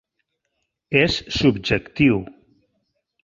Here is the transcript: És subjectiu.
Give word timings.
És 1.01 1.17
subjectiu. 1.35 2.17